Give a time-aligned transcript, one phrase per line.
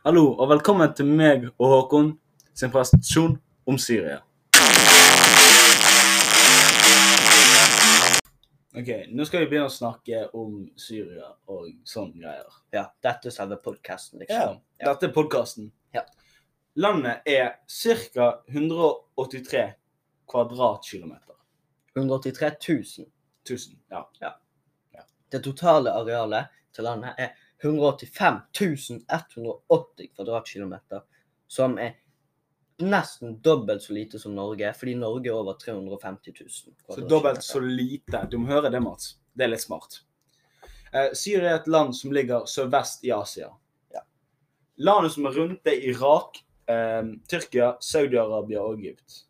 [0.00, 2.06] Hallo, og velkommen til meg og Håkon
[2.56, 3.34] sin presentasjon
[3.68, 4.22] om Syria.
[8.80, 12.56] Ok, Nå skal vi begynne å snakke om Syria og sånne greier.
[12.72, 14.62] Ja, dette er selve podkasten, Ja, liksom.
[14.86, 15.68] Dette er podkasten.
[15.92, 16.06] Ja.
[16.80, 18.30] Landet er ca.
[18.48, 19.66] 183
[20.32, 21.36] kvadratkilometer.
[21.92, 22.56] 183
[23.04, 23.12] 000.
[23.44, 23.76] 1000.
[23.92, 24.32] Ja.
[25.28, 31.02] Det totale arealet til landet er 185 180 kvadratkilometer,
[31.48, 31.96] som er
[32.80, 37.60] nesten dobbelt så lite som Norge, fordi Norge er over 350 000 Så dobbelt så
[37.60, 38.26] lite.
[38.30, 39.16] Du må høre det, Mats.
[39.32, 40.00] Det er litt smart.
[40.92, 43.50] Eh, Syria er et land som ligger sørvest i Asia.
[43.94, 44.02] Ja.
[44.80, 49.24] Landet som er rundt, det er Irak, eh, Tyrkia, Saudi-Arabia og Egypt.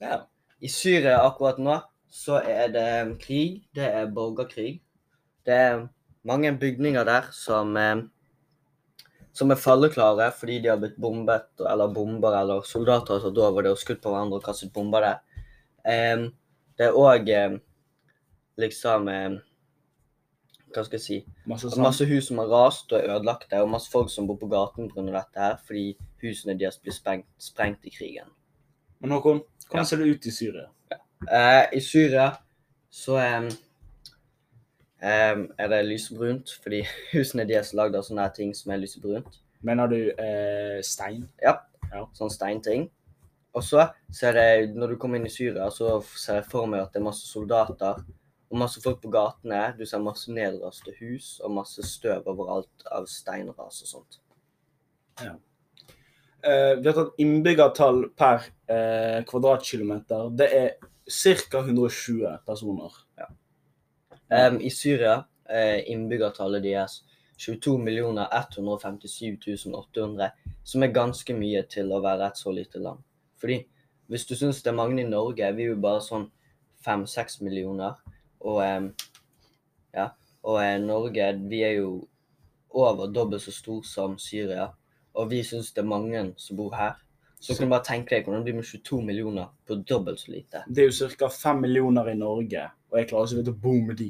[0.00, 0.24] Ja.
[0.60, 1.80] I Syria akkurat nå
[2.14, 4.78] så er det krig, det er borgerkrig.
[5.44, 5.88] Det er
[6.24, 8.02] mange bygninger der som, eh,
[9.32, 13.62] som er falleklare fordi de har blitt bombet, eller bomber, eller soldater har tatt over
[13.62, 15.18] det og skutt på hverandre og kastet bomber der.
[16.78, 17.28] Det er òg
[18.58, 19.40] liksom em,
[20.74, 21.68] Hva skal jeg si Masse.
[21.78, 25.04] Masse hus som har rast og ødelagt, og masse folk som bor på gaten pga.
[25.12, 28.26] dette her, fordi husene deres blir sprengt, sprengt i krigen.
[29.00, 29.84] Men Håkon, hvordan Ja.
[29.84, 30.66] ser det ut i Syria?
[31.30, 32.36] Eh, I Syria
[32.90, 33.48] så em,
[35.04, 39.40] em, er det lysebrunt, fordi husene de er lagd av sånne ting som er lysebrunt.
[39.64, 41.28] Mener du eh, stein?
[41.42, 41.58] Ja,
[41.92, 42.06] Ja.
[42.16, 42.88] sånn steinting.
[43.54, 46.82] Og så, ser jeg, når du kommer inn i Syria, så ser jeg for meg
[46.82, 48.00] at det er masse soldater
[48.50, 49.60] og masse folk på gatene.
[49.78, 54.18] Du ser masse nedraste hus og masse støv overalt av steinras og sånt.
[55.22, 60.28] Eh, vi har tatt innbyggertall per uh, kvadratkilometer.
[60.36, 60.74] Det er
[61.06, 61.62] ca.
[61.62, 62.98] 120 personer.
[64.30, 67.02] Em, I Syria er innbyggertallet deres
[67.38, 67.76] 22
[68.32, 70.30] 157 800,
[70.64, 73.02] som er ganske mye til å være et så lite land.
[73.40, 73.60] Fordi
[74.08, 76.28] hvis du syns det er mange i Norge, vi er jo bare sånn
[76.84, 77.96] 5-6 millioner.
[78.44, 78.90] Og, um,
[79.94, 80.10] ja,
[80.44, 82.04] og eh, Norge, vi er jo
[82.74, 84.68] over dobbelt så stor som Syria.
[85.14, 86.98] Og vi syns det er mange som bor her.
[87.44, 90.30] Så kan du bare tenke deg hvordan det blir med 22 millioner på dobbelt så
[90.32, 90.62] lite.
[90.64, 91.28] Det er jo ca.
[91.28, 94.06] 5 millioner i Norge, og jeg klarer så vidt å bo med de.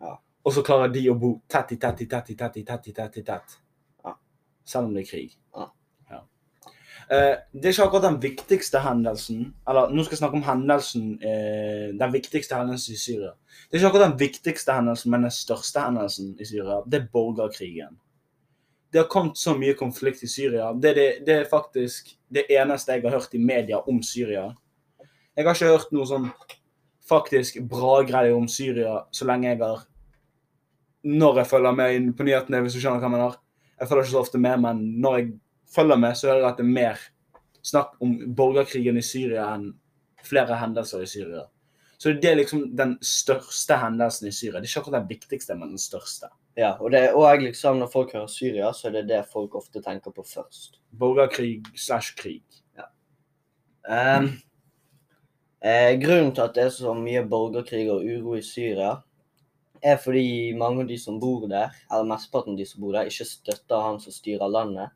[0.00, 0.14] Ja.
[0.48, 2.88] Og så klarer de å bo tett i tett i tett i tett i tett
[2.88, 3.58] i tett i tett.
[4.06, 4.14] Ja.
[4.64, 5.36] Selv om det er krig.
[5.52, 5.66] Ja.
[6.08, 6.22] Ja.
[7.18, 11.06] Eh, det er ikke akkurat den viktigste hendelsen Eller nå skal jeg snakke om hendelsen
[11.20, 13.34] eh, Den viktigste hendelsen i Syria.
[13.68, 16.80] Det er ikke akkurat den viktigste hendelsen, men den største hendelsen i Syria.
[16.88, 18.00] Det er borgerkrigen.
[18.90, 20.72] Det har kommet så mye konflikt i Syria.
[20.72, 24.48] Det det, det er faktisk det eneste jeg har hørt i media om Syria.
[25.36, 26.26] Jeg har ikke hørt noe sånn
[27.10, 29.86] faktisk bra greier om Syria så lenge jeg har
[31.02, 33.36] Når jeg følger med inn på nyhetene, hvis du skjønner hva jeg mener.
[33.80, 35.30] Jeg følger ikke så ofte med, men når jeg
[35.72, 37.06] følger med, så hører jeg at det er mer
[37.62, 39.70] snakk om borgerkrigen i Syria enn
[40.26, 41.46] flere hendelser i Syria.
[41.96, 44.60] Så det er liksom den største hendelsen i Syria.
[44.60, 46.30] Det er ikke akkurat den viktigste, men den største.
[46.58, 49.54] Ja, og det er også liksom når folk hører Syria, så er det det folk
[49.54, 50.80] ofte tenker på først.
[50.98, 52.42] Borgerkrig slash krig.
[53.88, 54.28] Ehm,
[55.64, 58.98] eh, grunnen til at det er så mye borgerkrig og uro i Syria,
[59.82, 63.08] er fordi mange av de som bor der, eller mesteparten av de som bor der,
[63.08, 64.92] ikke støtter han som styrer landet.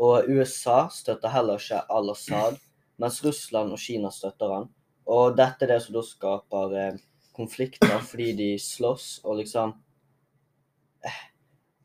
[0.00, 2.56] Og USA støtter heller ikke al-Assad,
[2.98, 4.68] mens Russland og Kina støtter han.
[5.06, 7.00] Og dette er det som da skaper eh,
[7.36, 9.91] konflikter, fordi de slåss og liksom Jeg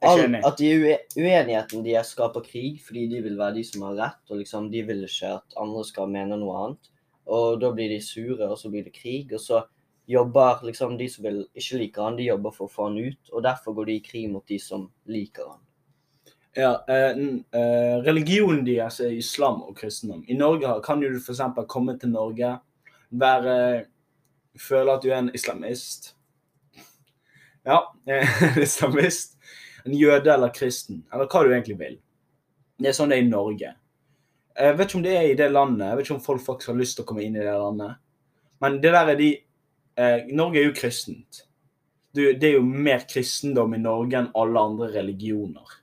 [0.02, 0.36] all.
[0.46, 4.22] At de uenigheten de er skaper krig, fordi de vil være de som har rett,
[4.30, 6.92] og liksom de vil ikke at andre skal mene noe annet.
[7.28, 9.34] Og da blir de sure, og så blir det krig.
[9.36, 9.64] Og så
[10.08, 13.34] jobber liksom de som vil, ikke liker han, de jobber for å få han ut.
[13.34, 15.64] Og derfor går de i krig mot de som liker han.
[16.58, 17.20] Ja, eh,
[17.54, 20.24] eh, religionen deres er islam og kristendom.
[20.26, 21.44] I Norge kan jo du f.eks.
[21.70, 22.56] komme til Norge,
[23.12, 23.86] være
[24.58, 26.16] Føle at du er en islamist.
[27.68, 29.36] Ja, en islamist.
[29.86, 31.04] En jøde eller kristen.
[31.14, 31.98] Eller hva du egentlig vil.
[32.80, 33.74] Det er sånn det er i Norge.
[34.58, 35.86] Jeg vet ikke om det er i det landet.
[35.90, 38.00] Jeg vet ikke om folk faktisk har lyst til å komme inn i det landet.
[38.64, 41.44] Men det der er de eh, Norge er jo kristent.
[42.18, 45.76] Det er jo mer kristendom i Norge enn alle andre religioner.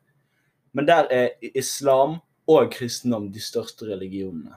[0.75, 2.17] Men der er islam
[2.51, 4.57] og kristendom de største religionene.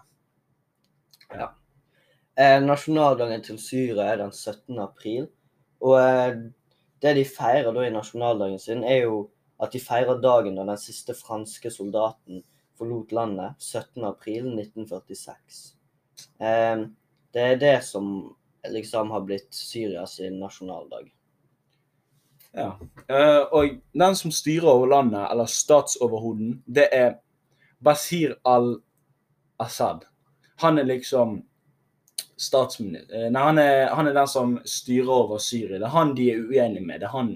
[2.37, 4.79] Eh, nasjonaldagen til Syria er den 17.
[4.81, 5.27] april.
[5.85, 6.39] Og eh,
[7.01, 9.27] det de feirer da i nasjonaldagen sin, er jo
[9.61, 12.43] at de feirer dagen da den siste franske soldaten
[12.77, 14.03] forlot landet, 17.
[14.05, 15.61] april 1946.
[16.39, 16.87] Eh,
[17.33, 18.35] det er det som
[18.69, 21.09] liksom har blitt Syrias nasjonaldag.
[22.57, 22.79] Ja.
[23.07, 27.17] Eh, og den som styrer over landet, eller statsoverhoden, det er
[27.83, 30.05] Basir al-Assad.
[30.63, 31.43] Han er liksom
[32.37, 35.79] statsminister Nei, han er, han er den som styrer over Syria.
[35.79, 37.01] Det er han de er uenige med.
[37.01, 37.33] Det er han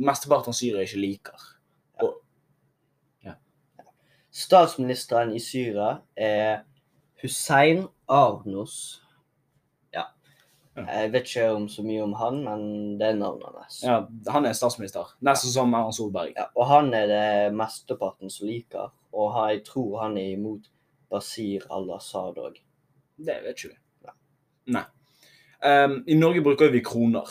[0.00, 1.46] mesteparten av Syria ikke liker.
[3.26, 3.34] Ja.
[4.30, 6.62] Statsministeren i Syria er
[7.20, 9.02] Hussein Arnos.
[9.92, 10.06] Ja.
[10.76, 10.86] Ja.
[10.86, 12.64] Jeg vet ikke om så mye om han, men
[13.00, 13.82] det er navnet hans.
[13.84, 14.00] Ja,
[14.32, 15.12] han er statsminister.
[15.26, 16.32] Nesten som Erna Solberg.
[16.38, 17.28] Ja, og han er det
[17.58, 20.70] mesteparten som liker, og jeg tror han er imot
[21.10, 22.60] Basir al-Assad òg.
[23.20, 24.14] Det vet ikke vi.
[24.74, 24.84] Nei.
[25.66, 27.28] Ehm, I Norge bruker vi kroner,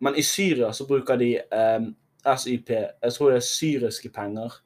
[0.00, 1.90] men i Syria så bruker de um,
[2.24, 2.70] SYP.
[3.02, 4.60] Jeg tror det er syriske penger.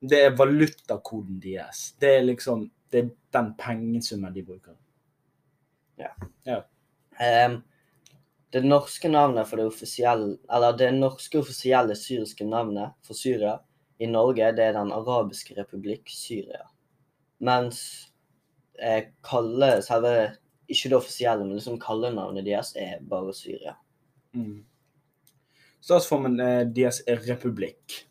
[0.00, 1.90] Det er valutakoden deres.
[2.00, 4.74] Det er liksom det er den pengesummen de bruker.
[7.20, 7.60] Ehm,
[8.50, 13.58] det norske navnet for det offisielle, eller det norske offisielle syriske navnet for Syria
[14.00, 16.64] i Norge, det er Den arabiske republikk Syria.
[17.38, 18.09] Mens
[18.82, 20.14] eh, kalle, selve,
[20.70, 23.76] ikke det offisielle, men liksom kallenavnet deres er bare Syria.
[24.36, 24.62] Mm.
[25.80, 28.04] Statsformen eh, deres er republikk.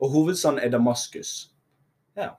[0.00, 1.50] Og hovedstaden er Damaskus.
[2.16, 2.32] Ja.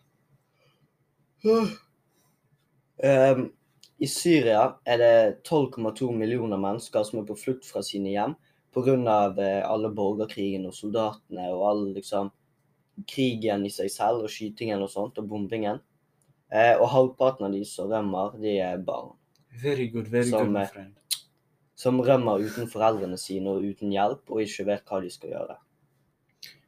[1.44, 3.50] Um,
[4.01, 8.33] I Syria er det 12,2 millioner mennesker som er på flukt fra sine hjem
[8.73, 9.18] pga.
[9.38, 12.31] Eh, alle borgerkrigen og soldatene og all liksom
[13.07, 15.81] krigen i seg selv og skytingen og sånt og bombingen.
[16.51, 19.13] Eh, og halvparten av de som rømmer, de er barn.
[19.62, 20.94] Very good, very Som, good, eh, friend.
[21.75, 25.56] Som rømmer uten foreldrene sine og uten hjelp og ikke vet hva de skal gjøre.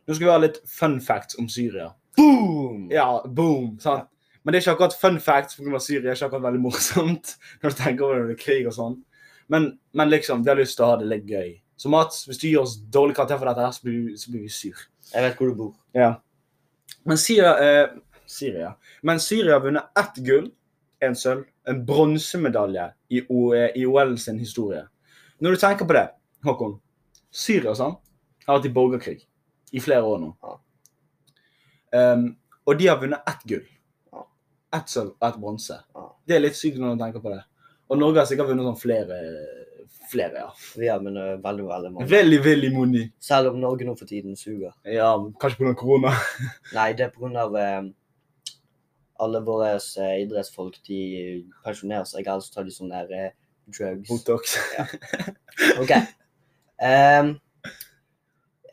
[0.08, 1.90] Nå skal vi ha litt fun facts om Syria.
[2.18, 2.90] Boom!
[2.92, 3.78] Ja, boom!
[3.80, 4.10] sant?
[4.44, 5.80] Men det er ikke akkurat fun facts pga.
[5.80, 6.10] Syria.
[6.12, 8.98] er ikke akkurat veldig morsomt når du tenker over det krig og sånn.
[9.52, 11.54] Men, men liksom, vi har lyst til å ha det litt gøy.
[11.80, 14.32] Så Mats, hvis du gir oss dårlig karakter for dette, her, så blir, vi- så
[14.32, 14.84] blir vi sur.
[15.14, 15.72] Jeg vet hvor du bor.
[15.96, 16.10] Ja.
[17.08, 17.96] Men Syria, eh,
[18.34, 18.74] Syria.
[19.02, 20.50] Men Syria har vunnet ett gull,
[21.04, 24.86] en sølv, en bronsemedalje i, i OL sin historie.
[25.44, 26.08] Når du tenker på det,
[26.44, 26.78] Håkon
[27.34, 28.00] Syria sant?
[28.46, 29.20] har vært i borgerkrig
[29.74, 30.32] i flere år nå.
[30.44, 30.58] Ja.
[32.14, 32.28] Um,
[32.68, 33.66] og de har vunnet ett gull.
[34.74, 35.78] Ett sølv og ett bronse.
[35.96, 36.06] Ja.
[36.28, 37.42] Det er litt sykt når du tenker på det.
[37.92, 39.18] Og Norge har sikkert vunnet sånn flere,
[40.12, 40.48] flere ja.
[40.80, 42.08] Vi har vunnet veldig, veldig mange.
[42.10, 43.04] Veldig, veldig mange.
[43.22, 44.74] Selv om Norge nå for tiden suger.
[44.88, 45.76] Ja, kanskje pga.
[45.80, 46.14] korona.
[46.78, 47.46] Nei, det er pga.
[47.64, 47.92] Eh,
[49.22, 51.00] alle våre eh, idrettsfolk de
[51.66, 53.34] pensjonerer seg, ellers tar de sånne der, eh,
[53.68, 54.10] drugs.
[54.10, 54.58] Botox.
[55.82, 55.94] OK.
[56.84, 57.30] Um,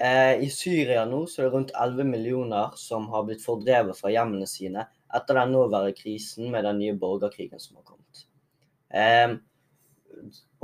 [0.00, 4.10] eh, I Syria nå så er det rundt 11 millioner som har blitt fordrevet fra
[4.10, 8.26] hjemmene sine etter den nåværende krisen med den nye borgerkrigen som har kommet.
[8.90, 9.38] Um,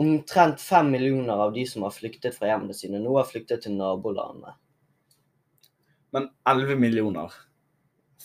[0.00, 3.76] omtrent 5 millioner av de som har flyktet fra hjemmene sine, nå har flyktet til
[3.78, 4.56] nabolandene.
[6.14, 7.32] Men 11 millioner.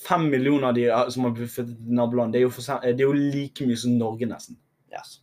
[0.07, 3.03] 5 millioner av de eh, som har blitt født i naboland, det er, for, det
[3.03, 4.59] er jo like mye som Norge, nesten.
[4.91, 5.19] Yes.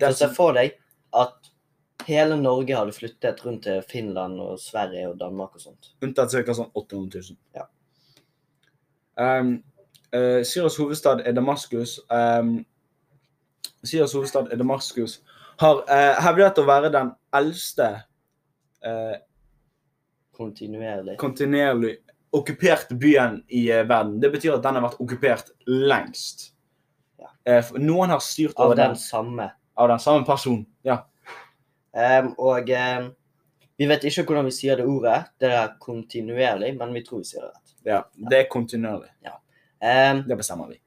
[0.00, 0.76] Så se for deg
[1.16, 1.52] at
[2.06, 5.92] hele Norge hadde flyttet rundt til Finland og Sverige og Danmark og sånt.
[6.02, 6.56] Unntatt ca.
[6.56, 7.38] sånn 800 000.
[7.56, 7.68] Ja.
[9.22, 9.54] Um,
[10.14, 11.98] uh, Syrias hovedstad er Damaskus.
[12.10, 12.62] Um,
[13.84, 15.20] Syrias hovedstad er Damaskus.
[15.60, 17.90] Har uh, hevdet å være den eldste
[18.86, 19.18] uh,
[20.32, 21.18] Kontinuerlig.
[21.20, 21.98] kontinuerlig
[22.32, 24.18] okkuperte byen i eh, verden.
[24.22, 26.48] Det betyr at den har vært okkupert lengst.
[27.20, 27.28] Ja.
[27.44, 29.50] Eh, noen har styrt Av over den den, samme.
[29.76, 30.66] av den samme personen.
[30.86, 31.02] Ja.
[31.92, 33.10] Um, og um,
[33.76, 35.18] vi vet ikke hvordan vi sier det ordet.
[35.42, 37.74] Det er kontinuerlig, men vi tror vi sier det rett.
[37.84, 37.98] ja.
[38.30, 39.10] Det er kontinuerlig.
[39.82, 40.78] Ehm, Det bestemmer vi.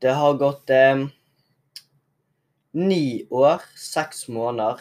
[0.00, 0.70] det har gått
[2.72, 4.80] ni år, seks måneder,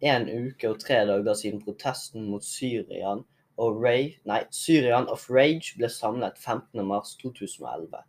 [0.00, 3.24] én uke og tre dager siden protesten mot Syrian
[3.58, 8.02] og Ray, nei, Syrian of Rage ble samlet 15.3.2011.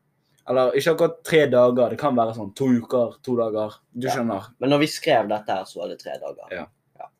[0.49, 1.91] Eller ikke akkurat tre dager.
[1.91, 3.75] Det kan være sånn to uker, to dager.
[3.93, 4.13] Du Ja.
[4.15, 4.47] skjønner.
[4.59, 6.51] Men når vi skrev dette her, så var det tre dager.
[6.51, 6.65] Ja.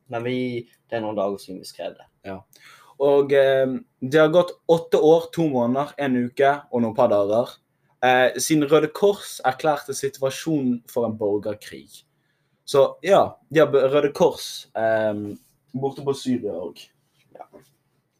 [0.08, 2.38] Men vi, det er noen dager siden vi skrev det.
[2.98, 3.66] Og eh,
[4.00, 7.52] det har gått åtte år, to måneder, en uke og noen par dager
[8.02, 12.04] eh, siden Røde Kors erklærte situasjonen for en borgerkrig.
[12.64, 15.14] Så ja, de har Røde Kors eh,
[15.74, 16.80] borte på Syria òg.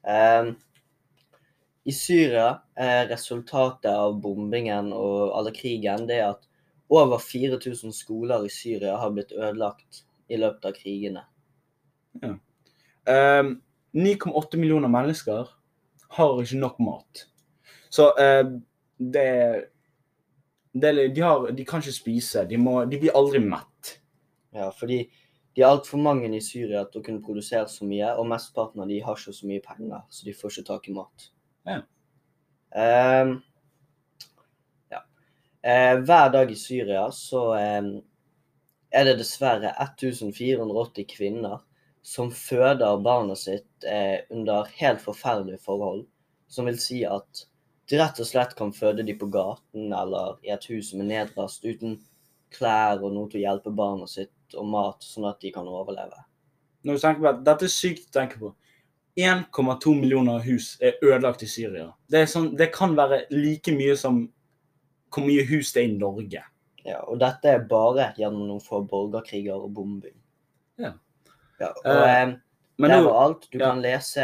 [0.09, 2.47] I Syria
[2.77, 6.47] er resultatet av bombingen og alle krigen det at
[6.89, 11.25] over 4000 skoler i Syria har blitt ødelagt i løpet av krigene.
[12.25, 13.51] Eh,
[13.93, 15.49] 9,8 millioner mennesker
[16.17, 17.25] har ikke nok mat.
[17.93, 18.45] Så eh,
[18.99, 19.29] det,
[20.73, 22.45] det De har De kan ikke spise.
[22.49, 23.99] De, må, de blir aldri mett.
[24.57, 25.05] Ja, fordi
[25.59, 28.91] De er altfor mange i Syria til å kunne produsere så mye, og mesteparten av
[28.93, 31.25] de har ikke så mye penger, så de får ikke tak i mat.
[31.67, 31.79] Ja.
[32.79, 33.33] Um,
[34.95, 35.01] ja.
[35.67, 37.89] Uh, hver dag i Syria så um,
[38.95, 41.65] er det dessverre 1480 kvinner
[42.07, 46.05] som føder barnet sitt eh, under helt forferdelige forhold.
[46.47, 47.49] Som vil si at
[47.91, 51.11] de rett og slett kan føde de på gaten eller i et hus som er
[51.11, 51.99] nedrast, uten
[52.55, 56.25] klær og noe til å hjelpe barnet sitt og mat, sånn at de kan overleve.
[56.87, 58.55] Når du tenker på at Dette er sykt å tenke på.
[59.19, 61.89] 1,2 millioner hus er ødelagt i Syria.
[62.07, 64.29] Det, er sånn, det kan være like mye som
[65.11, 66.45] hvor mye hus det er i Norge.
[66.87, 70.15] Ja, og dette er bare gjennom noen få borgerkriger og bombing.
[70.79, 70.95] Ja.
[71.59, 72.37] ja og Eh, eh,
[72.79, 73.49] Men det nå, var alt.
[73.51, 73.65] Du ja.
[73.67, 74.23] kan lese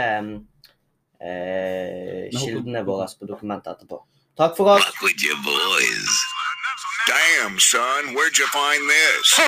[1.18, 4.04] eh, kildene våre på dokumentet etterpå.
[4.38, 4.94] Takk for alt.
[7.06, 9.40] Damn, son, where'd you find this?